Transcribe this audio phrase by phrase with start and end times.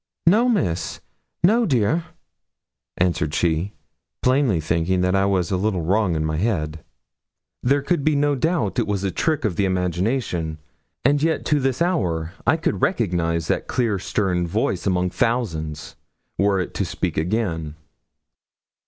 [0.25, 0.99] 'No, Miss;
[1.43, 2.05] no, dear!'
[2.97, 3.73] answered she,
[4.23, 6.83] plainly thinking that I was a little wrong in my head.
[7.61, 10.57] There could be no doubt it was a trick of the imagination,
[11.05, 15.93] and yet to this hour I could recognise that clear stern voice among a thousand,
[16.35, 17.75] were it to speak again.